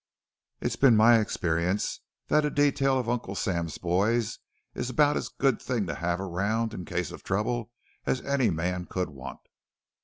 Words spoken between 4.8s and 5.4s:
about as